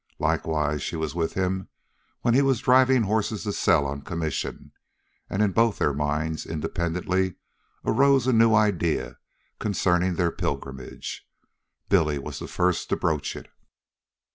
[0.17, 1.67] Likewise she was with him
[2.21, 4.71] when he was driving horses to sell on commission;
[5.29, 7.35] and in both their minds, independently,
[7.85, 9.19] arose a new idea
[9.59, 11.29] concerning their pilgrimage.
[11.87, 13.47] Billy was the first to broach it.